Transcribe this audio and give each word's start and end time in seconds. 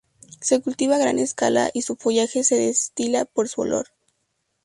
Se 0.39 0.59
cultiva 0.63 0.95
a 0.95 0.97
gran 0.97 1.19
escala 1.19 1.69
y 1.75 1.83
su 1.83 1.95
follaje 1.95 2.43
se 2.43 2.55
destila 2.55 3.25
por 3.25 3.49
su 3.49 3.61
olor. 3.61 3.89